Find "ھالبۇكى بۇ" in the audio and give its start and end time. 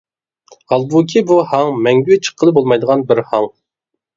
0.71-1.37